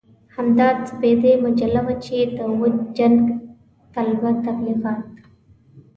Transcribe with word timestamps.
همدا 0.35 0.67
سپېدې 0.89 1.31
مجله 1.45 1.81
وه 1.85 1.95
چې 2.05 2.17
د 2.37 2.37
وچ 2.59 2.77
جنګ 2.97 3.17
طلبه 3.93 4.31
تبليغات. 4.45 5.07